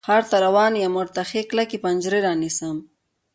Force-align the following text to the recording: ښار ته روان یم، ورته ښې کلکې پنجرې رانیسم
ښار 0.07 0.23
ته 0.31 0.37
روان 0.45 0.73
یم، 0.83 0.93
ورته 0.97 1.21
ښې 1.29 1.41
کلکې 1.49 1.77
پنجرې 1.83 2.19
رانیسم 2.25 2.77